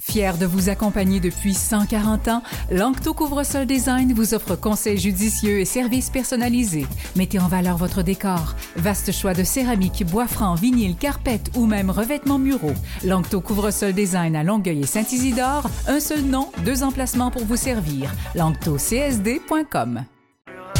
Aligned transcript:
Fier 0.00 0.38
de 0.38 0.46
vous 0.46 0.70
accompagner 0.70 1.20
depuis 1.20 1.52
140 1.52 2.28
ans, 2.28 2.42
Lancto 2.70 3.12
Couvre-sol 3.12 3.66
Design 3.66 4.14
vous 4.14 4.32
offre 4.32 4.56
conseils 4.56 4.96
judicieux 4.96 5.60
et 5.60 5.66
services 5.66 6.08
personnalisés. 6.08 6.86
Mettez 7.16 7.38
en 7.38 7.48
valeur 7.48 7.76
votre 7.76 8.00
décor. 8.00 8.54
Vaste 8.76 9.12
choix 9.12 9.34
de 9.34 9.44
céramique, 9.44 10.06
bois 10.06 10.26
franc, 10.26 10.54
vinyle, 10.54 10.96
carpette 10.96 11.50
ou 11.54 11.66
même 11.66 11.90
revêtements 11.90 12.38
muraux. 12.38 12.72
Lancto 13.04 13.42
Couvre-sol 13.42 13.92
Design 13.92 14.36
à 14.36 14.42
Longueuil 14.42 14.80
et 14.80 14.86
Saint-Isidore. 14.86 15.68
Un 15.86 16.00
seul 16.00 16.22
nom, 16.22 16.48
deux 16.64 16.82
emplacements 16.82 17.30
pour 17.30 17.44
vous 17.44 17.56
servir. 17.56 18.10
LanctoCSD.com. 18.34 20.04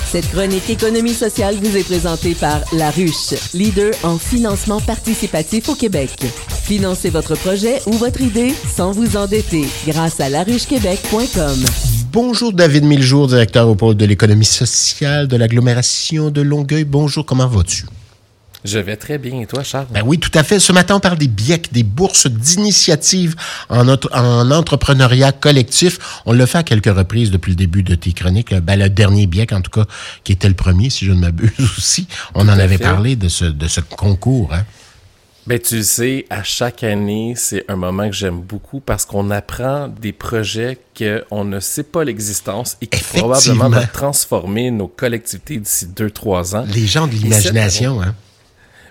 Cette 0.06 0.30
chronique 0.30 0.70
économie 0.70 1.14
sociale 1.14 1.56
vous 1.56 1.76
est 1.76 1.84
présentée 1.84 2.34
par 2.34 2.62
La 2.72 2.90
Ruche, 2.90 3.34
leader 3.52 3.92
en 4.02 4.16
financement 4.16 4.80
participatif 4.80 5.68
au 5.68 5.74
Québec. 5.74 6.10
Financez 6.70 7.10
votre 7.10 7.34
projet 7.34 7.82
ou 7.86 7.94
votre 7.94 8.20
idée 8.20 8.54
sans 8.54 8.92
vous 8.92 9.16
endetter 9.16 9.66
grâce 9.88 10.20
à 10.20 10.28
laruchequebec.com. 10.28 11.64
Bonjour 12.12 12.52
David 12.52 12.84
Miljour, 12.84 13.26
directeur 13.26 13.66
au 13.66 13.74
pôle 13.74 13.96
de 13.96 14.04
l'économie 14.04 14.44
sociale 14.44 15.26
de 15.26 15.36
l'agglomération 15.36 16.30
de 16.30 16.40
Longueuil. 16.42 16.84
Bonjour, 16.84 17.26
comment 17.26 17.48
vas-tu? 17.48 17.86
Je 18.64 18.78
vais 18.78 18.94
très 18.94 19.18
bien. 19.18 19.40
Et 19.40 19.46
toi, 19.46 19.64
Charles? 19.64 19.88
Ben 19.90 20.04
oui, 20.06 20.20
tout 20.20 20.30
à 20.32 20.44
fait. 20.44 20.60
Ce 20.60 20.70
matin, 20.70 20.94
on 20.94 21.00
parle 21.00 21.18
des 21.18 21.26
BIEC, 21.26 21.72
des 21.72 21.82
bourses 21.82 22.28
d'initiative 22.28 23.34
en, 23.68 23.88
en, 23.88 24.50
entrepreneuriat 24.52 25.32
collectif. 25.32 25.98
On 26.24 26.32
l'a 26.32 26.46
fait 26.46 26.58
à 26.58 26.62
quelques 26.62 26.94
reprises 26.94 27.32
depuis 27.32 27.50
le 27.50 27.56
début 27.56 27.82
de 27.82 27.96
tes 27.96 28.12
chroniques. 28.12 28.54
Ben, 28.54 28.78
le 28.78 28.88
dernier 28.88 29.26
BIEC, 29.26 29.52
en 29.52 29.60
tout 29.60 29.72
cas, 29.72 29.86
qui 30.22 30.30
était 30.30 30.48
le 30.48 30.54
premier, 30.54 30.88
si 30.88 31.04
je 31.04 31.10
ne 31.10 31.18
m'abuse 31.18 31.50
aussi. 31.78 32.06
On 32.34 32.42
en 32.42 32.60
avait 32.60 32.78
parlé 32.78 33.16
de 33.16 33.28
ce, 33.28 33.46
de 33.46 33.66
ce 33.66 33.80
concours. 33.80 34.54
Hein? 34.54 34.62
Ben, 35.50 35.58
tu 35.58 35.82
sais, 35.82 36.26
à 36.30 36.44
chaque 36.44 36.84
année, 36.84 37.34
c'est 37.36 37.64
un 37.66 37.74
moment 37.74 38.08
que 38.08 38.14
j'aime 38.14 38.38
beaucoup 38.38 38.78
parce 38.78 39.04
qu'on 39.04 39.32
apprend 39.32 39.88
des 39.88 40.12
projets 40.12 40.78
qu'on 40.96 41.44
ne 41.44 41.58
sait 41.58 41.82
pas 41.82 42.04
l'existence 42.04 42.76
et 42.80 42.86
qui 42.86 43.02
probablement 43.18 43.68
vont 43.68 43.88
transformer 43.92 44.70
nos 44.70 44.86
collectivités 44.86 45.56
d'ici 45.56 45.88
deux, 45.88 46.08
trois 46.08 46.54
ans. 46.54 46.64
Les 46.72 46.86
gens 46.86 47.08
de 47.08 47.14
l'imagination, 47.14 48.00
hein? 48.00 48.14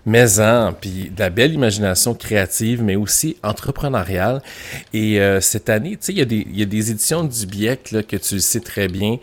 mais 0.05 0.41
hein, 0.41 0.75
puis 0.81 1.09
de 1.15 1.19
la 1.21 1.29
belle 1.29 1.53
imagination 1.53 2.13
créative, 2.13 2.83
mais 2.83 2.97
aussi 2.97 3.37
entrepreneuriale. 3.41 4.43
Et 4.91 5.21
euh, 5.21 5.39
cette 5.39 5.69
année, 5.69 5.91
tu 5.91 6.07
sais, 6.07 6.11
il 6.11 6.17
y, 6.57 6.61
a 6.61 6.65
des 6.65 6.91
éditions 6.91 7.23
du 7.23 7.45
BIEC 7.45 7.91
là, 7.91 8.03
que 8.03 8.17
tu 8.17 8.41
sais 8.41 8.59
très 8.59 8.89
bien. 8.89 9.15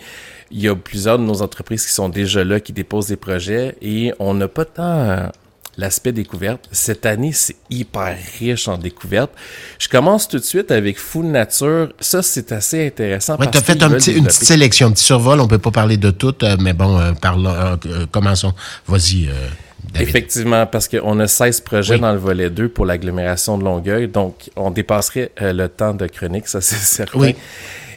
Il 0.51 0.63
y 0.63 0.69
a 0.69 0.75
plusieurs 0.75 1.19
de 1.19 1.25
nos 1.25 1.43
entreprises 1.43 1.85
qui 1.85 1.93
sont 1.93 2.09
déjà 2.09 2.45
là, 2.45 2.61
qui 2.61 2.73
déposent 2.73 3.09
des 3.09 3.17
projets, 3.17 3.77
et 3.83 4.15
on 4.21 4.33
n'a 4.33 4.49
pas 4.49 4.65
tant 4.65 5.31
l'aspect 5.77 6.13
découverte. 6.13 6.69
Cette 6.73 7.07
année, 7.07 7.33
c'est 7.33 7.57
hyper 7.71 8.17
riche 8.39 8.69
en 8.69 8.79
découvertes. 8.79 9.33
Je 9.79 9.89
commence 9.89 10.29
tout 10.29 10.39
de 10.39 10.45
suite 10.45 10.71
avec 10.71 10.99
Full 10.99 11.27
Nature. 11.27 11.93
Ça, 12.01 12.23
c'est 12.23 12.53
assez 12.53 12.87
intéressant. 12.87 13.37
Oui, 13.39 13.47
tu 13.51 13.59
as 13.59 13.63
fait 13.63 13.83
un 13.83 13.91
petit, 13.91 14.13
une 14.13 14.25
petite 14.25 14.45
sélection, 14.45 14.89
un 14.89 14.93
petit 14.93 15.05
survol. 15.05 15.41
On 15.41 15.49
peut 15.49 15.59
pas 15.59 15.71
parler 15.71 15.97
de 15.97 16.11
tout, 16.11 16.35
euh, 16.43 16.57
mais 16.61 16.73
bon, 16.73 16.99
euh, 16.99 17.13
parlons, 17.13 17.51
euh, 17.51 18.07
commençons. 18.11 18.55
Vas-y. 18.87 19.29
Effectivement, 20.01 20.67
parce 20.67 20.89
qu'on 20.89 21.19
a 21.21 21.27
16 21.27 21.61
projets 21.61 21.99
dans 21.99 22.13
le 22.13 22.19
volet 22.19 22.51
2 22.51 22.69
pour 22.69 22.87
l'agglomération 22.87 23.59
de 23.59 23.65
Longueuil, 23.65 24.09
donc 24.09 24.51
on 24.57 24.71
dépasserait 24.71 25.31
euh, 25.41 25.53
le 25.53 25.69
temps 25.69 25.95
de 25.95 26.07
chronique, 26.07 26.49
ça 26.49 26.61
c'est 26.61 26.77
certain. 26.77 27.33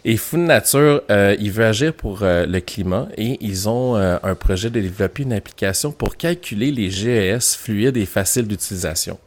Et 0.06 0.18
Food 0.18 0.42
Nature, 0.42 1.02
euh, 1.10 1.36
il 1.40 1.52
veut 1.52 1.66
agir 1.66 1.94
pour 1.94 2.24
euh, 2.24 2.46
le 2.46 2.60
climat 2.62 3.08
et 3.18 3.38
ils 3.42 3.68
ont 3.68 3.96
un 3.96 4.36
projet 4.36 4.70
de 4.70 4.80
développer 4.80 5.24
une 5.24 5.34
application 5.34 5.92
pour 5.92 6.16
calculer 6.16 6.72
les 6.72 6.90
GES 6.90 7.56
fluides 7.58 7.98
et 7.98 8.06
faciles 8.06 8.48
d'utilisation. 8.48 9.20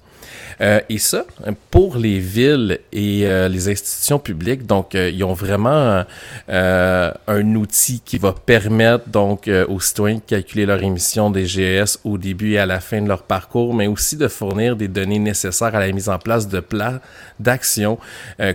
Euh, 0.60 0.80
et 0.88 0.98
ça, 0.98 1.24
pour 1.70 1.96
les 1.96 2.18
villes 2.18 2.78
et 2.92 3.26
euh, 3.26 3.48
les 3.48 3.68
institutions 3.68 4.18
publiques, 4.18 4.66
donc 4.66 4.94
euh, 4.94 5.10
ils 5.10 5.24
ont 5.24 5.32
vraiment 5.32 6.04
un 6.48 7.54
outil 7.54 8.00
qui 8.04 8.18
va 8.18 8.32
permettre 8.32 9.08
donc 9.08 9.50
aux 9.68 9.80
citoyens 9.80 10.16
de 10.16 10.22
calculer 10.22 10.66
leur 10.66 10.82
émission 10.82 11.30
des 11.30 11.46
GES 11.46 11.98
au 12.04 12.18
début 12.18 12.52
et 12.52 12.58
à 12.58 12.66
la 12.66 12.80
fin 12.80 13.00
de 13.00 13.08
leur 13.08 13.22
parcours, 13.22 13.74
mais 13.74 13.86
aussi 13.86 14.16
de 14.16 14.28
fournir 14.28 14.76
des 14.76 14.88
données 14.88 15.18
nécessaires 15.18 15.74
à 15.74 15.80
la 15.80 15.90
mise 15.92 16.08
en 16.08 16.18
place 16.18 16.48
de 16.48 16.60
plans 16.60 16.98
d'action 17.40 17.98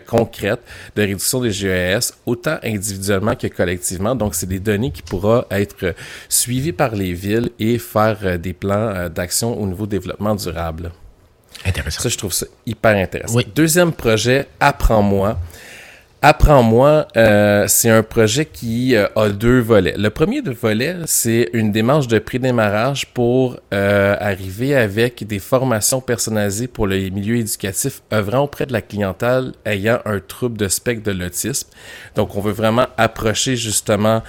concrètes 0.06 0.62
de 0.96 1.02
réduction 1.02 1.42
des 1.42 1.52
GES, 1.52 2.14
autant 2.26 2.58
individuellement 2.64 3.36
que 3.36 3.48
collectivement. 3.48 4.16
Donc, 4.16 4.36
c'est 4.36 4.48
des 4.48 4.60
données 4.60 4.92
qui 4.92 5.02
pourront 5.02 5.44
être 5.52 5.96
suivies 6.30 6.74
par 6.74 6.96
les 6.96 7.14
villes 7.14 7.50
et 7.60 7.78
faire 7.78 8.40
des 8.40 8.54
plans 8.54 9.10
d'action 9.10 9.60
au 9.60 9.66
niveau 9.66 9.88
développement 9.88 10.36
durable. 10.36 10.92
Intéressant. 11.66 12.02
Ça, 12.02 12.10
je 12.10 12.18
trouve 12.18 12.34
ça 12.34 12.46
hyper 12.66 12.96
intéressant. 12.96 13.40
Deuxième 13.56 13.92
projet, 13.92 14.48
Apprends-moi. 14.60 15.38
Apprends-moi, 16.24 17.08
euh, 17.16 17.66
c'est 17.68 17.92
un 17.92 18.02
projet 18.02 18.46
qui 18.46 18.96
euh, 18.96 19.06
a 19.16 19.30
deux 19.30 19.60
volets. 19.60 19.94
Le 19.96 20.10
premier 20.10 20.42
de 20.42 20.50
volet, 20.50 20.96
c'est 21.06 21.48
une 21.54 21.72
démarche 21.72 22.08
de 22.08 22.18
pré-démarrage 22.18 23.06
pour 23.14 23.58
euh, 23.72 24.16
arriver 24.20 24.76
avec 24.76 25.28
des 25.28 25.38
formations 25.38 26.02
personnalisées 26.02 26.68
pour 26.68 26.88
le 26.88 26.98
milieu 27.10 27.36
éducatif 27.36 28.02
œuvrant 28.12 28.40
auprès 28.40 28.66
de 28.66 28.74
la 28.74 28.82
clientèle 28.82 29.52
ayant 29.64 30.00
un 30.06 30.20
trouble 30.20 30.58
de 30.58 30.68
spectre 30.68 31.04
de 31.04 31.12
l'autisme. 31.12 31.70
Donc, 32.16 32.36
on 32.36 32.42
veut 32.42 32.52
vraiment 32.52 32.88
approcher 32.98 33.56
justement 33.56 34.24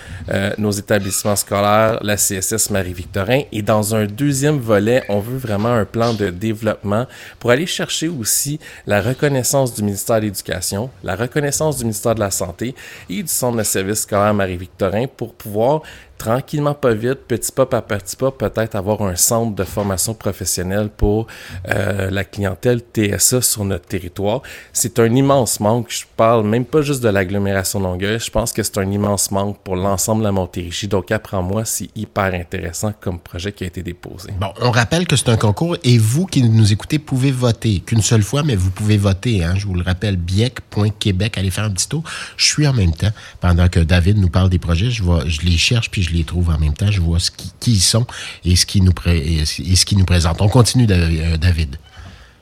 nos 0.58 0.70
établissements 0.70 1.36
scolaires, 1.36 1.98
la 2.02 2.16
CSS 2.16 2.68
Marie-Victorin. 2.70 3.42
Et 3.50 3.62
dans 3.62 3.94
un 3.94 4.04
deuxième 4.04 4.58
volet, 4.58 5.04
on 5.08 5.20
veut 5.20 5.38
vraiment 5.38 5.72
un 5.72 5.86
plan 5.86 6.12
de 6.12 6.28
développement 6.28 7.06
pour 7.38 7.50
aller 7.50 7.66
chercher 7.66 8.08
aussi 8.08 8.60
la 8.86 9.00
reconnaissance 9.00 9.74
du 9.74 9.82
ministère 9.82 10.16
de 10.16 10.26
l'Éducation, 10.26 10.90
la 11.02 11.16
reconnaissance 11.16 11.77
du 11.78 11.84
ministère 11.84 12.14
de 12.14 12.20
la 12.20 12.30
Santé 12.30 12.74
et 13.08 13.22
du 13.22 13.28
Centre 13.28 13.56
de 13.56 13.62
service 13.62 14.00
scolaire 14.00 14.34
Marie-Victorin 14.34 15.06
pour 15.06 15.34
pouvoir 15.34 15.82
tranquillement, 16.18 16.74
pas 16.74 16.94
vite, 16.94 17.20
petit 17.28 17.52
pas 17.52 17.64
par 17.64 17.84
petit 17.84 18.16
pas, 18.16 18.30
peut-être 18.30 18.74
avoir 18.74 19.02
un 19.02 19.16
centre 19.16 19.54
de 19.54 19.64
formation 19.64 20.14
professionnelle 20.14 20.90
pour 20.94 21.28
euh, 21.68 22.10
la 22.10 22.24
clientèle 22.24 22.80
TSA 22.80 23.40
sur 23.40 23.64
notre 23.64 23.86
territoire. 23.86 24.42
C'est 24.72 24.98
un 24.98 25.14
immense 25.14 25.60
manque. 25.60 25.86
Je 25.90 26.04
parle 26.16 26.44
même 26.46 26.64
pas 26.64 26.82
juste 26.82 27.02
de 27.02 27.08
l'agglomération 27.08 27.80
Longueuil. 27.80 28.18
Je 28.18 28.30
pense 28.30 28.52
que 28.52 28.62
c'est 28.62 28.78
un 28.78 28.90
immense 28.90 29.30
manque 29.30 29.58
pour 29.62 29.76
l'ensemble 29.76 30.20
de 30.20 30.26
la 30.26 30.32
Montérégie. 30.32 30.88
Donc, 30.88 31.10
apprends-moi, 31.12 31.64
c'est 31.64 31.88
hyper 31.96 32.34
intéressant 32.34 32.92
comme 33.00 33.20
projet 33.20 33.52
qui 33.52 33.64
a 33.64 33.68
été 33.68 33.82
déposé. 33.82 34.30
Bon, 34.40 34.52
on 34.60 34.70
rappelle 34.70 35.06
que 35.06 35.16
c'est 35.16 35.28
un 35.28 35.36
concours 35.36 35.76
et 35.84 35.98
vous 35.98 36.26
qui 36.26 36.42
nous 36.42 36.72
écoutez 36.72 36.98
pouvez 36.98 37.30
voter 37.30 37.80
qu'une 37.80 38.02
seule 38.02 38.22
fois, 38.22 38.42
mais 38.42 38.56
vous 38.56 38.70
pouvez 38.70 38.96
voter. 38.96 39.44
Hein, 39.44 39.54
je 39.56 39.66
vous 39.66 39.74
le 39.74 39.82
rappelle, 39.82 40.16
biec.québec. 40.16 41.38
Allez 41.38 41.50
faire 41.50 41.64
un 41.64 41.70
petit 41.70 41.88
tour. 41.88 42.02
Je 42.36 42.46
suis 42.46 42.66
en 42.66 42.72
même 42.72 42.92
temps, 42.92 43.12
pendant 43.40 43.68
que 43.68 43.80
David 43.80 44.18
nous 44.18 44.30
parle 44.30 44.50
des 44.50 44.58
projets, 44.58 44.90
je, 44.90 45.02
vois, 45.02 45.22
je 45.26 45.42
les 45.42 45.56
cherche 45.56 45.90
puis 45.90 46.02
je 46.02 46.07
les 46.14 46.24
trouve 46.24 46.50
en 46.50 46.58
même 46.58 46.74
temps. 46.74 46.90
Je 46.90 47.00
vois 47.00 47.18
qui, 47.18 47.52
qui 47.60 47.72
ils 47.72 47.80
sont 47.80 48.06
et 48.44 48.56
ce 48.56 48.66
qui 48.66 48.80
nous, 48.80 48.92
qui 48.92 49.96
nous 49.96 50.04
présentent. 50.04 50.40
On 50.40 50.48
continue, 50.48 50.86
euh, 50.90 51.36
David. 51.36 51.76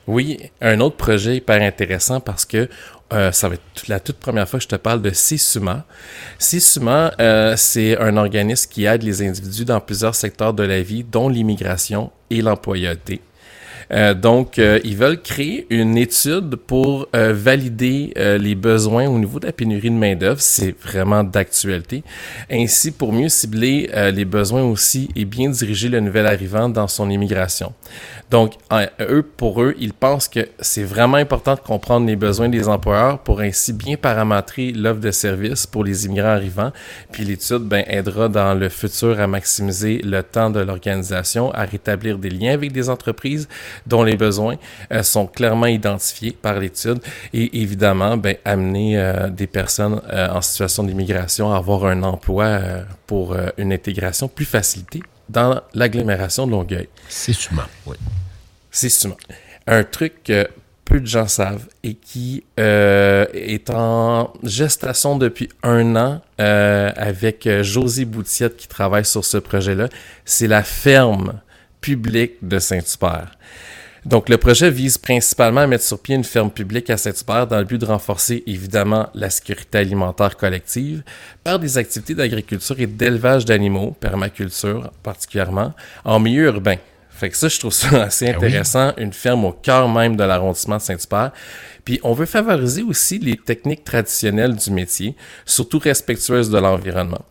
Oui, 0.07 0.39
un 0.61 0.79
autre 0.79 0.95
projet 0.95 1.35
hyper 1.35 1.61
intéressant 1.61 2.21
parce 2.21 2.45
que 2.45 2.69
euh, 3.13 3.31
ça 3.31 3.47
va 3.49 3.55
être 3.55 3.87
la 3.87 3.99
toute 3.99 4.17
première 4.17 4.47
fois 4.47 4.59
que 4.59 4.63
je 4.63 4.69
te 4.69 4.75
parle 4.75 5.01
de 5.01 5.11
CISUMA. 5.11 5.85
CISUMA, 6.39 7.13
euh, 7.19 7.55
c'est 7.57 7.97
un 7.97 8.15
organisme 8.17 8.69
qui 8.69 8.85
aide 8.85 9.03
les 9.03 9.21
individus 9.21 9.65
dans 9.65 9.79
plusieurs 9.79 10.15
secteurs 10.15 10.53
de 10.53 10.63
la 10.63 10.81
vie, 10.81 11.03
dont 11.03 11.29
l'immigration 11.29 12.11
et 12.29 12.41
l'employabilité. 12.41 13.21
Euh, 13.91 14.13
donc, 14.13 14.59
euh, 14.59 14.79
ils 14.83 14.95
veulent 14.95 15.21
créer 15.21 15.65
une 15.69 15.97
étude 15.97 16.55
pour 16.55 17.07
euh, 17.15 17.33
valider 17.33 18.13
les 18.39 18.55
besoins 18.55 19.07
au 19.07 19.17
niveau 19.17 19.39
de 19.39 19.45
la 19.45 19.51
pénurie 19.51 19.89
de 19.89 19.95
main-d'œuvre. 19.95 20.41
C'est 20.41 20.75
vraiment 20.79 21.23
d'actualité. 21.23 22.03
Ainsi, 22.51 22.91
pour 22.91 23.13
mieux 23.13 23.29
cibler 23.29 23.89
les 24.13 24.25
besoins 24.25 24.63
aussi 24.63 25.09
et 25.15 25.25
bien 25.25 25.49
diriger 25.49 25.89
le 25.89 25.99
nouvel 25.99 26.25
arrivant 26.25 26.69
dans 26.69 26.87
son 26.87 27.09
immigration. 27.09 27.73
Donc, 28.29 28.53
eux, 28.99 29.23
pour 29.23 29.61
eux, 29.61 29.75
ils 29.79 29.93
pensent 29.93 30.27
que 30.27 30.47
c'est 30.59 30.83
vraiment 30.83 31.17
important 31.17 31.55
de 31.55 31.59
comprendre 31.59 32.07
les 32.07 32.15
besoins 32.15 32.49
des 32.49 32.67
employeurs 32.67 33.19
pour 33.19 33.39
ainsi 33.39 33.71
bien 33.71 33.95
paramétrer 33.95 34.71
l'offre 34.71 34.99
de 34.99 35.11
services 35.11 35.65
pour 35.65 35.83
les 35.83 36.05
immigrants 36.05 36.27
arrivants. 36.27 36.71
Puis 37.11 37.23
l'étude 37.23 37.63
ben, 37.63 37.83
aidera 37.87 38.27
dans 38.27 38.53
le 38.53 38.69
futur 38.69 39.19
à 39.19 39.27
maximiser 39.27 39.99
le 40.03 40.23
temps 40.23 40.49
de 40.49 40.59
l'organisation, 40.59 41.51
à 41.51 41.63
rétablir 41.63 42.17
des 42.17 42.29
liens 42.29 42.53
avec 42.53 42.71
des 42.71 42.89
entreprises, 42.89 43.47
dont 43.85 44.03
les 44.03 44.17
besoins 44.17 44.55
euh, 44.91 45.03
sont 45.03 45.27
clairement 45.27 45.65
identifiés 45.65 46.31
par 46.31 46.59
l'étude 46.59 46.99
et 47.33 47.61
évidemment 47.61 48.17
ben, 48.17 48.35
amener 48.45 48.97
euh, 48.97 49.29
des 49.29 49.47
personnes 49.47 50.01
euh, 50.11 50.29
en 50.29 50.41
situation 50.41 50.83
d'immigration 50.83 51.53
à 51.53 51.57
avoir 51.57 51.85
un 51.85 52.03
emploi 52.03 52.59
pour 53.05 53.35
une 53.57 53.73
intégration 53.73 54.27
plus 54.27 54.45
facilitée 54.45 55.01
dans 55.29 55.61
l'agglomération 55.73 56.45
de 56.45 56.51
Longueuil. 56.51 56.87
C'est 57.07 57.33
sûrement, 57.33 57.63
oui. 57.85 57.95
C'est 58.71 58.89
sûrement. 58.89 59.17
Un 59.65 59.83
truc 59.83 60.23
que 60.23 60.47
peu 60.85 60.99
de 60.99 61.05
gens 61.05 61.27
savent 61.27 61.67
et 61.83 61.95
qui 61.95 62.43
est 62.57 63.69
en 63.69 64.33
gestation 64.43 65.17
depuis 65.17 65.49
un 65.63 65.95
an 65.95 66.21
avec 66.37 67.47
Josie 67.61 68.05
Boutiette 68.05 68.57
qui 68.57 68.67
travaille 68.67 69.05
sur 69.05 69.25
ce 69.25 69.37
projet-là, 69.37 69.89
c'est 70.25 70.47
la 70.47 70.63
ferme 70.63 71.41
publique 71.81 72.35
de 72.41 72.59
Saint-Hubert. 72.59 73.31
Donc, 74.05 74.29
le 74.29 74.37
projet 74.37 74.71
vise 74.71 74.97
principalement 74.97 75.61
à 75.61 75.67
mettre 75.67 75.83
sur 75.83 75.99
pied 75.99 76.15
une 76.15 76.23
ferme 76.23 76.49
publique 76.49 76.89
à 76.89 76.95
Saint-Hubert 76.95 77.45
dans 77.45 77.57
le 77.57 77.65
but 77.65 77.77
de 77.77 77.85
renforcer 77.85 78.41
évidemment 78.47 79.09
la 79.13 79.29
sécurité 79.29 79.79
alimentaire 79.79 80.37
collective 80.37 81.03
par 81.43 81.59
des 81.59 81.77
activités 81.77 82.15
d'agriculture 82.15 82.79
et 82.79 82.87
d'élevage 82.87 83.43
d'animaux, 83.43 83.95
permaculture 83.99 84.91
particulièrement, 85.03 85.73
en 86.05 86.19
milieu 86.19 86.45
urbain. 86.45 86.77
Fait 87.17 87.29
que 87.31 87.37
ça, 87.37 87.47
je 87.47 87.57
trouve 87.57 87.73
ça 87.73 88.03
assez 88.03 88.25
oui. 88.25 88.31
intéressant, 88.31 88.93
une 88.97 89.11
ferme 89.11 89.45
au 89.45 89.51
cœur 89.51 89.89
même 89.89 90.15
de 90.15 90.23
l'arrondissement 90.23 90.77
de 90.77 90.81
Saint-Hubert. 90.81 91.31
Puis 91.83 91.99
on 92.03 92.13
veut 92.13 92.27
favoriser 92.27 92.83
aussi 92.83 93.17
les 93.17 93.37
techniques 93.37 93.83
traditionnelles 93.83 94.55
du 94.55 94.69
métier, 94.69 95.15
surtout 95.45 95.79
respectueuses 95.79 96.51
de 96.51 96.59
l'environnement. 96.59 97.25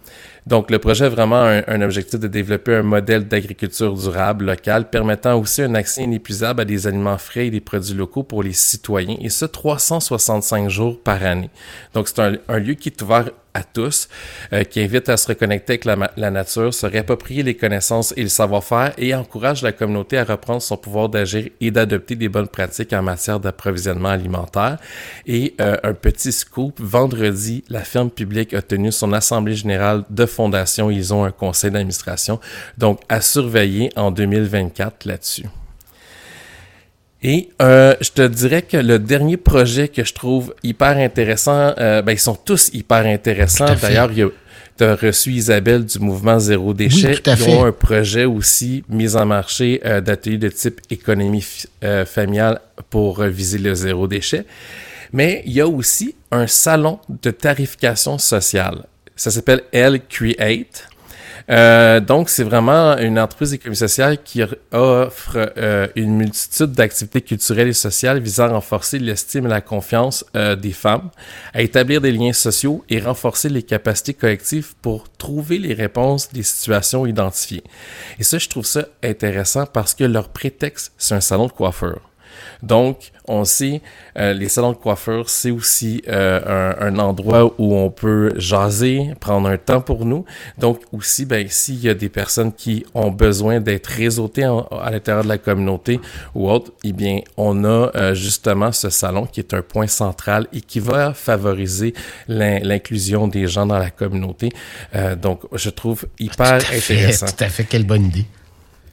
Donc 0.47 0.71
le 0.71 0.79
projet 0.79 1.05
a 1.05 1.09
vraiment 1.09 1.43
un, 1.43 1.63
un 1.67 1.83
objectif 1.83 2.19
de 2.19 2.27
développer 2.29 2.75
un 2.77 2.83
modèle 2.83 3.29
d'agriculture 3.29 3.95
durable 3.95 4.47
locale 4.47 4.91
permettant 4.91 5.39
aussi 5.39 5.63
un 5.63 5.75
accès 5.75 6.03
inépuisable 6.03 6.63
à 6.63 6.65
des 6.65 6.87
aliments 6.87 7.19
frais 7.19 7.49
et 7.49 7.51
des 7.51 7.61
produits 7.61 7.95
locaux 7.95 8.23
pour 8.23 8.43
les 8.43 8.53
citoyens, 8.53 9.17
et 9.21 9.29
ce 9.29 9.45
365 9.45 10.69
jours 10.69 11.01
par 11.01 11.23
année. 11.25 11.51
Donc 11.95 12.09
c'est 12.09 12.21
un, 12.21 12.37
un 12.49 12.59
lieu 12.59 12.75
qui 12.75 12.89
est 12.89 13.03
ouvert 13.03 13.31
à 13.57 13.63
tous, 13.63 14.09
euh, 14.53 14.65
qui 14.65 14.81
invite 14.81 15.09
à 15.09 15.17
se 15.17 15.29
reconnecter 15.29 15.73
avec 15.73 15.85
la, 16.17 16.31
nature, 16.31 16.73
se 16.73 16.87
réapproprier 16.87 17.43
les 17.43 17.55
connaissances 17.55 18.13
et 18.17 18.23
le 18.23 18.29
savoir-faire 18.29 18.93
et 18.99 19.15
encourage 19.15 19.63
la 19.63 19.73
communauté 19.73 20.19
à 20.19 20.25
reprendre 20.25 20.61
son 20.61 20.77
pouvoir 20.77 21.09
d'agir 21.09 21.49
et 21.61 21.71
d'adopter 21.71 22.17
des 22.17 22.29
bonnes 22.29 22.49
pratiques 22.49 22.93
en 22.93 23.03
matière 23.03 23.41
d'approvisionnement 23.41 24.11
alimentaire. 24.11 24.79
Et 25.27 25.55
euh, 25.61 25.77
un 25.83 25.95
petit 25.95 26.33
scoop, 26.33 26.79
vendredi, 26.79 27.65
la 27.69 27.81
ferme 27.81 28.11
publique 28.11 28.53
a 28.53 28.63
tenu 28.63 28.93
son 28.93 29.13
assemblée 29.13 29.55
générale 29.55 30.05
de 30.11 30.27
fondation. 30.27 30.91
Ils 30.91 31.15
ont 31.15 31.25
un 31.25 31.33
conseil 31.33 31.71
d'administration. 31.71 32.39
Donc, 32.77 33.01
à 33.09 33.21
surveiller 33.21 33.91
en 33.97 34.11
2024 34.11 35.07
là-dessus. 35.07 35.47
Et 37.23 37.49
euh, 37.63 37.95
je 38.01 38.11
te 38.11 38.27
dirais 38.27 38.63
que 38.63 38.77
le 38.77 38.99
dernier 38.99 39.37
projet 39.37 39.89
que 39.89 40.05
je 40.05 40.13
trouve 40.13 40.55
hyper 40.63 40.97
intéressant, 40.99 41.73
euh, 41.79 42.03
ben 42.03 42.13
ils 42.13 42.19
sont 42.19 42.35
tous 42.37 42.71
hyper 42.73 43.07
intéressants. 43.07 43.67
D'ailleurs, 43.81 44.11
tu 44.77 44.85
as 44.85 44.95
reçu 44.95 45.33
Isabelle 45.33 45.87
du 45.87 45.99
mouvement 45.99 46.39
Zéro 46.39 46.75
Déchet. 46.75 47.09
Oui, 47.09 47.21
tout 47.23 47.31
à 47.31 47.33
Ils 47.33 47.39
fait. 47.39 47.55
ont 47.55 47.65
un 47.65 47.73
projet 47.73 48.27
aussi 48.27 48.85
mis 48.91 49.17
en 49.17 49.25
marché 49.25 49.81
euh, 49.87 50.03
d'atelier 50.03 50.37
de 50.37 50.49
type 50.51 50.81
économie 50.91 51.45
euh, 51.83 52.05
familiale 52.05 52.61
pour 52.91 53.23
viser 53.23 53.59
le 53.59 53.75
zéro 53.75 54.07
déchet. 54.07 54.45
Mais 55.13 55.43
il 55.47 55.53
y 55.53 55.61
a 55.63 55.67
aussi 55.67 56.15
un 56.31 56.47
salon 56.47 56.99
de 57.09 57.31
tarification 57.31 58.19
sociale. 58.19 58.85
Ça 59.15 59.31
s'appelle 59.31 59.63
L 59.73 60.01
Create. 60.07 60.89
Euh, 61.51 62.01
donc, 62.01 62.29
c'est 62.29 62.43
vraiment 62.43 62.97
une 62.97 63.19
entreprise 63.19 63.53
d'économie 63.53 63.77
sociale 63.77 64.23
qui 64.23 64.43
offre 64.73 65.53
euh, 65.57 65.87
une 65.95 66.17
multitude 66.17 66.73
d'activités 66.73 67.21
culturelles 67.21 67.69
et 67.69 67.73
sociales 67.73 68.19
visant 68.19 68.45
à 68.45 68.49
renforcer 68.49 68.99
l'estime 68.99 69.47
et 69.47 69.51
la 69.51 69.61
confiance 69.61 70.25
euh, 70.37 70.57
des 70.57 70.73
femmes, 70.73 71.11
à 71.55 71.63
établir 71.63 72.01
des 72.01 72.13
liens 72.13 72.33
sociaux 72.33 72.85
et 72.89 73.01
renforcer 73.01 73.49
les 73.49 73.63
capacités 73.63 74.15
collectives 74.15 74.75
pour 74.83 75.11
trouver 75.13 75.59
les 75.59 75.75
réponses 75.75 76.33
des 76.33 76.43
situations 76.43 77.07
identifiées. 77.07 77.65
Et 78.19 78.25
ça, 78.25 78.39
je 78.39 78.49
trouve 78.49 78.67
ça 78.67 78.87
intéressant 79.03 79.67
parce 79.67 79.95
que 79.95 80.05
leur 80.05 80.29
prétexte, 80.31 80.93
c'est 80.99 81.15
un 81.15 81.21
salon 81.21 81.47
de 81.47 81.53
coiffeur. 81.53 82.01
Donc, 82.63 83.13
on 83.29 83.45
sait, 83.45 83.81
euh, 84.19 84.33
les 84.33 84.49
salons 84.49 84.73
de 84.73 84.77
coiffure, 84.77 85.29
c'est 85.29 85.51
aussi 85.51 86.03
euh, 86.09 86.75
un, 86.81 86.87
un 86.95 86.99
endroit 86.99 87.53
où 87.59 87.75
on 87.75 87.91
peut 87.91 88.33
jaser, 88.37 89.11
prendre 89.21 89.49
un 89.49 89.57
temps 89.59 89.81
pour 89.81 90.05
nous. 90.05 90.25
Donc, 90.59 90.81
aussi, 90.93 91.25
ben, 91.25 91.47
s'il 91.49 91.81
y 91.83 91.89
a 91.89 91.95
des 91.95 92.09
personnes 92.09 92.53
qui 92.53 92.85
ont 92.95 93.11
besoin 93.11 93.61
d'être 93.61 93.87
réseautées 93.89 94.47
en- 94.47 94.61
à 94.81 94.91
l'intérieur 94.91 95.25
de 95.25 95.29
la 95.29 95.39
communauté 95.39 96.01
ou 96.35 96.49
autre, 96.51 96.73
eh 96.85 96.93
bien, 96.93 97.21
on 97.37 97.65
a 97.65 97.91
euh, 97.97 98.15
justement 98.15 98.71
ce 98.73 98.91
salon 98.91 99.27
qui 99.27 99.41
est 99.41 99.55
un 99.55 99.63
point 99.63 99.87
central 99.89 100.47
et 100.53 100.61
qui 100.61 100.79
va 100.81 101.13
favoriser 101.15 101.95
l'in- 102.29 102.61
l'inclusion 102.61 103.27
des 103.29 103.47
gens 103.49 103.67
dans 103.67 103.79
la 103.79 103.91
communauté. 103.91 104.51
Euh, 104.95 105.17
donc, 105.17 105.41
je 105.53 105.71
trouve 105.71 106.07
hyper 106.19 106.59
Tout 106.59 106.67
à 106.73 106.81
fait, 106.81 106.95
intéressant. 106.95 107.27
tout 107.27 107.45
à 107.45 107.49
fait, 107.49 107.65
quelle 107.65 107.85
bonne 107.85 108.07
idée. 108.07 108.25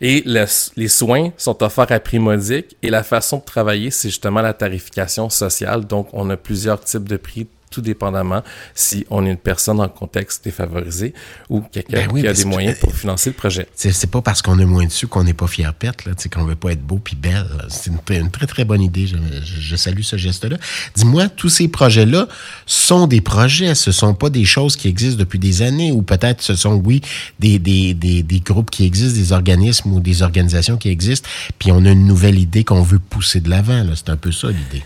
Et 0.01 0.21
le- 0.25 0.45
les 0.75 0.87
soins 0.87 1.31
sont 1.37 1.61
offerts 1.63 1.91
à 1.91 1.99
prix 1.99 2.19
modique 2.19 2.75
et 2.81 2.89
la 2.89 3.03
façon 3.03 3.37
de 3.37 3.43
travailler, 3.43 3.89
c'est 3.91 4.09
justement 4.09 4.41
la 4.41 4.53
tarification 4.53 5.29
sociale. 5.29 5.85
Donc, 5.85 6.07
on 6.13 6.29
a 6.29 6.37
plusieurs 6.37 6.81
types 6.81 7.07
de 7.07 7.17
prix, 7.17 7.47
tout 7.73 7.81
dépendamment 7.81 8.43
si 8.75 9.05
on 9.09 9.25
est 9.25 9.31
une 9.31 9.37
personne 9.37 9.79
en 9.79 9.89
contexte 9.89 10.43
défavorisé 10.43 11.13
ou 11.49 11.61
quelqu'un 11.61 12.05
Ben 12.05 12.09
oui, 12.13 12.21
qui 12.21 12.27
a 12.27 12.33
des 12.33 12.45
moyens 12.45 12.77
pour 12.79 12.93
financer 12.95 13.31
le 13.31 13.35
projet. 13.35 13.67
C'est 13.75 14.09
pas 14.11 14.21
parce 14.21 14.41
qu'on 14.41 14.59
a 14.59 14.65
moins 14.65 14.85
dessus 14.85 15.07
qu'on 15.07 15.23
n'est 15.23 15.33
pas 15.33 15.47
fier 15.47 15.73
pète, 15.73 16.05
là, 16.05 16.11
qu'on 16.31 16.45
veut 16.45 16.55
pas 16.55 16.71
être 16.71 16.83
beau 16.83 16.99
puis 17.03 17.15
belle. 17.15 17.47
C'est 17.69 17.89
une, 17.89 17.97
une 18.15 18.31
très, 18.31 18.45
très 18.47 18.63
bonne 18.65 18.81
idée. 18.81 19.07
Je, 19.07 19.15
je- 19.43 19.61
je 19.61 19.75
salue 19.75 20.01
ce 20.01 20.17
geste-là. 20.17 20.57
Dis-moi, 20.95 21.29
tous 21.29 21.49
ces 21.49 21.67
projets-là 21.67 22.27
sont 22.65 23.07
des 23.07 23.21
projets. 23.21 23.73
Ce 23.75 23.91
sont 23.91 24.13
pas 24.13 24.29
des 24.29 24.45
choses 24.45 24.75
qui 24.75 24.87
existent 24.87 25.19
depuis 25.19 25.39
des 25.39 25.61
années 25.61 25.91
ou 25.91 26.01
peut-être 26.03 26.41
ce 26.41 26.55
sont, 26.55 26.75
oui, 26.75 27.01
des, 27.39 27.59
des, 27.59 27.93
des, 27.93 28.21
des 28.23 28.39
groupes 28.39 28.69
qui 28.69 28.85
existent, 28.85 29.17
des 29.17 29.31
organismes 29.31 29.93
ou 29.93 29.99
des 29.99 30.21
organisations 30.21 30.77
qui 30.77 30.89
existent, 30.89 31.27
puis 31.59 31.71
on 31.71 31.83
a 31.85 31.89
une 31.91 32.05
nouvelle 32.05 32.37
idée 32.37 32.63
qu'on 32.63 32.83
veut 32.83 32.99
pousser 32.99 33.39
de 33.39 33.49
l'avant. 33.49 33.83
C'est 33.95 34.09
un 34.09 34.17
peu 34.17 34.31
ça, 34.31 34.47
l'idée. 34.49 34.83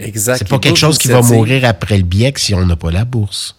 Exact. 0.00 0.38
C'est 0.38 0.48
pas 0.48 0.58
quelque 0.58 0.78
chose 0.78 0.98
qui 0.98 1.08
va 1.08 1.22
mourir 1.22 1.64
après 1.64 1.96
le 1.96 2.04
biec 2.04 2.38
si 2.38 2.54
on 2.54 2.64
n'a 2.64 2.76
pas 2.76 2.90
la 2.90 3.04
bourse. 3.04 3.56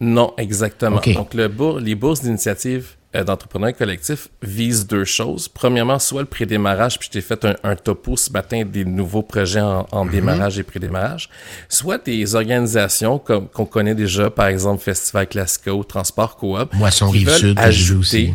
Non, 0.00 0.34
exactement. 0.36 1.00
Donc, 1.14 1.34
le 1.34 1.50
les 1.78 1.94
bourses 1.94 2.22
d'initiative 2.22 2.96
euh, 3.14 3.22
d'entrepreneuriat 3.22 3.74
collectif 3.74 4.28
visent 4.42 4.86
deux 4.86 5.04
choses. 5.04 5.46
Premièrement, 5.46 5.98
soit 5.98 6.22
le 6.22 6.26
pré-démarrage, 6.26 6.98
puis 6.98 7.06
je 7.06 7.12
t'ai 7.12 7.20
fait 7.20 7.44
un, 7.44 7.54
un 7.62 7.76
topo 7.76 8.16
ce 8.16 8.32
matin 8.32 8.64
des 8.64 8.84
nouveaux 8.84 9.22
projets 9.22 9.60
en, 9.60 9.86
en 9.92 10.06
démarrage 10.06 10.58
et 10.58 10.62
pré-démarrage, 10.62 11.28
soit 11.68 12.04
des 12.04 12.34
organisations 12.34 13.18
comme 13.18 13.48
qu'on 13.48 13.66
connaît 13.66 13.94
déjà, 13.94 14.30
par 14.30 14.46
exemple 14.46 14.82
Festival 14.82 15.28
Classico, 15.28 15.84
Transport 15.84 16.36
Coop, 16.36 16.74
Moisson 16.74 17.10
Rive-Sud, 17.10 17.58
ajouter 17.58 17.98
aussi. 17.98 18.34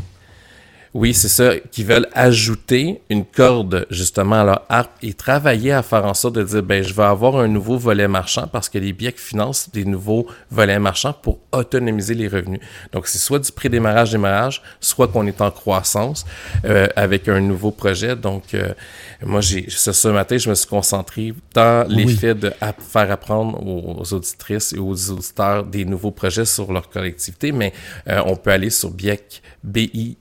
Oui, 0.99 1.13
c'est 1.13 1.27
ça, 1.29 1.49
qui 1.71 1.83
veulent 1.83 2.07
ajouter 2.13 3.01
une 3.11 3.23
corde 3.23 3.85
justement 3.91 4.41
à 4.41 4.43
leur 4.43 4.61
harpe 4.67 4.93
et 5.03 5.13
travailler 5.13 5.71
à 5.71 5.83
faire 5.83 6.05
en 6.05 6.15
sorte 6.15 6.35
de 6.35 6.43
dire, 6.43 6.63
ben, 6.63 6.83
je 6.83 6.91
vais 6.91 7.03
avoir 7.03 7.35
un 7.37 7.47
nouveau 7.47 7.77
volet 7.77 8.07
marchand 8.07 8.47
parce 8.51 8.67
que 8.67 8.79
les 8.79 8.93
BIEC 8.93 9.19
financent 9.19 9.69
des 9.71 9.85
nouveaux 9.85 10.25
volets 10.49 10.79
marchands 10.79 11.13
pour 11.13 11.37
autonomiser 11.51 12.15
les 12.15 12.27
revenus. 12.27 12.61
Donc, 12.93 13.07
c'est 13.07 13.19
soit 13.19 13.37
du 13.37 13.51
pré-démarrage, 13.51 14.11
démarrage, 14.11 14.63
soit 14.79 15.07
qu'on 15.07 15.27
est 15.27 15.39
en 15.39 15.51
croissance 15.51 16.25
euh, 16.65 16.87
avec 16.95 17.27
un 17.27 17.41
nouveau 17.41 17.69
projet. 17.69 18.15
Donc, 18.15 18.55
euh, 18.55 18.73
moi, 19.21 19.41
j'ai 19.41 19.69
ce, 19.69 19.91
ce 19.91 20.07
matin, 20.07 20.37
je 20.37 20.49
me 20.49 20.55
suis 20.55 20.67
concentré 20.67 21.33
dans 21.53 21.87
l'effet 21.87 22.33
de 22.33 22.51
app- 22.59 22.81
faire 22.81 23.11
apprendre 23.11 23.61
aux 23.63 24.13
auditrices 24.15 24.73
et 24.73 24.79
aux 24.79 25.11
auditeurs 25.11 25.63
des 25.63 25.85
nouveaux 25.85 26.11
projets 26.11 26.45
sur 26.45 26.73
leur 26.73 26.89
collectivité, 26.89 27.51
mais 27.51 27.71
euh, 28.07 28.21
on 28.25 28.35
peut 28.35 28.51
aller 28.51 28.71
sur 28.71 28.89
BIEC, 28.89 29.43
BI, 29.63 30.17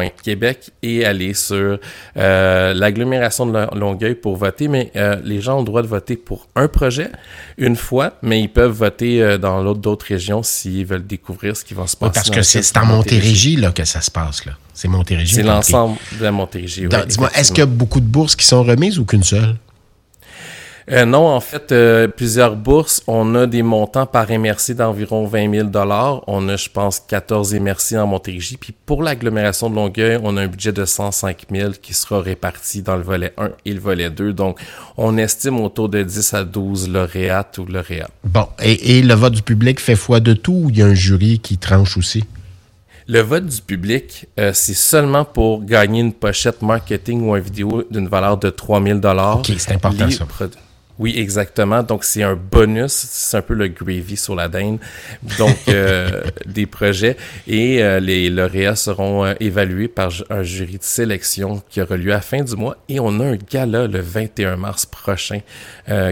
ec.québec 0.00 0.70
et 0.82 1.04
aller 1.04 1.34
sur 1.34 1.78
euh, 2.16 2.74
l'agglomération 2.74 3.46
de 3.46 3.52
Lo- 3.52 3.78
Longueuil 3.78 4.14
pour 4.14 4.36
voter. 4.36 4.68
Mais 4.68 4.90
euh, 4.96 5.16
les 5.24 5.40
gens 5.40 5.56
ont 5.56 5.60
le 5.60 5.64
droit 5.66 5.82
de 5.82 5.86
voter 5.86 6.16
pour 6.16 6.48
un 6.56 6.68
projet 6.68 7.10
une 7.56 7.76
fois, 7.76 8.12
mais 8.22 8.40
ils 8.40 8.48
peuvent 8.48 8.72
voter 8.72 9.22
euh, 9.22 9.38
dans 9.38 9.62
l'autre 9.62 9.80
d'autres 9.80 10.06
régions 10.06 10.42
s'ils 10.42 10.86
veulent 10.86 11.06
découvrir 11.06 11.56
ce 11.56 11.64
qui 11.64 11.74
va 11.74 11.86
se 11.86 11.96
Oui, 12.00 12.08
passer. 12.08 12.14
parce 12.14 12.30
que 12.30 12.42
c'est 12.42 12.76
en 12.76 12.86
Montérégie 12.86 13.56
là, 13.56 13.72
que 13.72 13.84
ça 13.84 14.00
se 14.00 14.10
passe. 14.10 14.44
là. 14.46 14.52
C'est 14.74 14.88
Montérégie. 14.88 15.34
C'est 15.34 15.42
l'ensemble 15.42 15.96
de 16.18 16.24
la 16.24 16.30
Montérégie. 16.30 16.86
oui, 16.86 16.96
Dis-moi, 17.08 17.30
est-ce 17.34 17.50
qu'il 17.50 17.58
y 17.60 17.62
a 17.62 17.66
beaucoup 17.66 18.00
de 18.00 18.06
bourses 18.06 18.36
qui 18.36 18.46
sont 18.46 18.62
remises 18.62 18.98
ou 18.98 19.04
qu'une 19.04 19.24
seule? 19.24 19.56
Euh, 20.90 21.04
non, 21.04 21.26
en 21.26 21.40
fait, 21.40 21.72
euh, 21.72 22.08
plusieurs 22.08 22.56
bourses. 22.56 23.02
On 23.06 23.34
a 23.34 23.46
des 23.46 23.62
montants 23.62 24.06
par 24.06 24.30
MRC 24.30 24.74
d'environ 24.74 25.26
20 25.26 25.54
000 25.54 25.68
On 26.26 26.48
a, 26.48 26.56
je 26.56 26.68
pense, 26.70 27.00
14 27.00 27.54
MRC 27.54 27.96
en 27.98 28.06
Montérégie. 28.06 28.56
Puis 28.56 28.74
pour 28.86 29.02
l'agglomération 29.02 29.68
de 29.68 29.74
Longueuil, 29.74 30.18
on 30.22 30.36
a 30.36 30.42
un 30.42 30.46
budget 30.46 30.72
de 30.72 30.84
105 30.84 31.44
000 31.50 31.72
qui 31.82 31.92
sera 31.92 32.20
réparti 32.22 32.82
dans 32.82 32.96
le 32.96 33.02
volet 33.02 33.32
1 33.36 33.50
et 33.66 33.74
le 33.74 33.80
volet 33.80 34.08
2. 34.08 34.32
Donc, 34.32 34.58
on 34.96 35.18
estime 35.18 35.60
autour 35.60 35.88
de 35.88 36.02
10 36.02 36.34
à 36.34 36.44
12 36.44 36.88
lauréates 36.88 37.58
ou 37.58 37.66
lauréats. 37.66 38.10
Bon, 38.24 38.48
et, 38.62 38.98
et 38.98 39.02
le 39.02 39.14
vote 39.14 39.34
du 39.34 39.42
public 39.42 39.80
fait 39.80 39.96
foi 39.96 40.20
de 40.20 40.32
tout 40.32 40.52
ou 40.64 40.70
il 40.70 40.78
y 40.78 40.82
a 40.82 40.86
un 40.86 40.94
jury 40.94 41.38
qui 41.38 41.58
tranche 41.58 41.96
aussi? 41.96 42.24
Le 43.10 43.20
vote 43.20 43.46
du 43.46 43.62
public, 43.62 44.26
euh, 44.38 44.52
c'est 44.52 44.74
seulement 44.74 45.24
pour 45.24 45.64
gagner 45.64 46.00
une 46.00 46.12
pochette 46.12 46.60
marketing 46.60 47.26
ou 47.26 47.34
une 47.36 47.42
vidéo 47.42 47.82
d'une 47.90 48.06
valeur 48.06 48.36
de 48.36 48.50
3 48.50 48.82
000 48.82 48.98
OK, 48.98 49.50
c'est 49.56 49.72
important, 49.72 50.10
ça. 50.10 50.26
Oui, 50.98 51.14
exactement. 51.16 51.82
Donc, 51.82 52.02
c'est 52.02 52.24
un 52.24 52.34
bonus. 52.34 52.92
C'est 52.92 53.36
un 53.36 53.42
peu 53.42 53.54
le 53.54 53.68
gravy 53.68 54.16
sur 54.16 54.34
la 54.34 54.48
dinde. 54.48 54.78
Donc, 55.38 55.56
euh, 55.68 56.22
des 56.46 56.66
projets. 56.66 57.16
Et 57.46 57.82
euh, 57.82 58.00
les 58.00 58.28
lauréats 58.30 58.74
seront 58.74 59.24
euh, 59.24 59.34
évalués 59.38 59.86
par 59.86 60.10
un 60.28 60.42
jury 60.42 60.78
de 60.78 60.82
sélection 60.82 61.62
qui 61.70 61.80
aura 61.80 61.96
lieu 61.96 62.10
à 62.10 62.16
la 62.16 62.20
fin 62.20 62.42
du 62.42 62.56
mois. 62.56 62.76
Et 62.88 62.98
on 62.98 63.20
a 63.20 63.26
un 63.26 63.36
gala 63.36 63.86
le 63.86 64.00
21 64.00 64.56
mars 64.56 64.86
prochain 64.86 65.40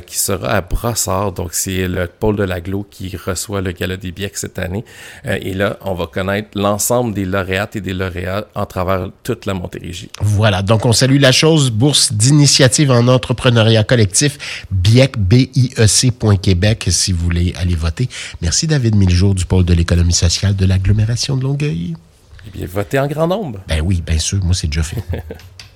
qui 0.06 0.18
sera 0.18 0.48
à 0.48 0.60
Brossard. 0.62 1.32
Donc, 1.32 1.52
c'est 1.52 1.86
le 1.86 2.06
pôle 2.06 2.36
de 2.36 2.44
l'aglo 2.44 2.86
qui 2.90 3.14
reçoit 3.16 3.60
le 3.60 3.72
gala 3.72 3.98
des 3.98 4.10
BIEC 4.10 4.36
cette 4.38 4.58
année. 4.58 4.84
et 5.24 5.52
là, 5.52 5.76
on 5.82 5.92
va 5.92 6.06
connaître 6.06 6.48
l'ensemble 6.54 7.12
des 7.12 7.26
lauréates 7.26 7.76
et 7.76 7.82
des 7.82 7.92
lauréats 7.92 8.46
en 8.54 8.64
travers 8.64 9.10
toute 9.22 9.44
la 9.44 9.52
Montérégie. 9.52 10.10
Voilà. 10.20 10.62
Donc, 10.62 10.86
on 10.86 10.92
salue 10.92 11.20
la 11.20 11.32
chose, 11.32 11.70
bourse 11.70 12.12
d'initiative 12.12 12.90
en 12.90 13.06
entrepreneuriat 13.08 13.84
collectif 13.84 14.38
BIEC, 14.76 15.18
B-I-E-C.Québec, 15.18 16.88
si 16.90 17.12
vous 17.12 17.24
voulez 17.24 17.54
aller 17.56 17.74
voter. 17.74 18.08
Merci 18.42 18.66
David 18.66 18.94
Miljour 18.94 19.34
du 19.34 19.44
pôle 19.46 19.64
de 19.64 19.74
l'économie 19.74 20.12
sociale 20.12 20.54
de 20.54 20.66
l'agglomération 20.66 21.36
de 21.36 21.42
Longueuil. 21.42 21.96
Eh 22.46 22.50
bien, 22.56 22.66
votez 22.66 22.98
en 22.98 23.06
grand 23.06 23.26
nombre. 23.26 23.60
Ben 23.68 23.80
oui, 23.80 24.02
bien 24.06 24.18
sûr, 24.18 24.42
moi 24.44 24.54
c'est 24.54 24.66
déjà 24.66 24.82
fait. 24.82 25.02